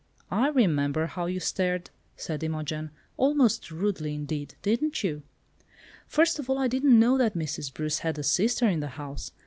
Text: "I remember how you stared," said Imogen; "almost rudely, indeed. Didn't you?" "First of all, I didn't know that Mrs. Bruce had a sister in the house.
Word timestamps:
"I 0.31 0.47
remember 0.47 1.05
how 1.05 1.27
you 1.27 1.39
stared," 1.39 1.91
said 2.15 2.41
Imogen; 2.43 2.89
"almost 3.17 3.69
rudely, 3.69 4.15
indeed. 4.15 4.55
Didn't 4.63 5.03
you?" 5.03 5.21
"First 6.07 6.39
of 6.39 6.49
all, 6.49 6.57
I 6.57 6.67
didn't 6.67 6.99
know 6.99 7.19
that 7.19 7.35
Mrs. 7.35 7.71
Bruce 7.71 7.99
had 7.99 8.17
a 8.17 8.23
sister 8.23 8.67
in 8.67 8.79
the 8.79 8.87
house. 8.97 9.31